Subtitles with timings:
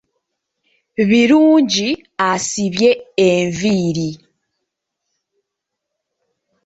[1.09, 1.89] Birungi
[2.31, 2.91] asibye
[3.29, 4.09] enviiri.